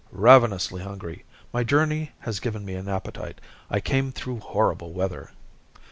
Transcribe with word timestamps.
"Ravenously 0.11 0.81
hungry. 0.81 1.25
My 1.53 1.63
journey 1.63 2.09
has 2.21 2.39
given 2.39 2.65
me 2.65 2.73
an 2.73 2.89
appetite. 2.89 3.39
I 3.69 3.79
came 3.79 4.11
through 4.11 4.39
horrible 4.39 4.93
weather." 4.93 5.29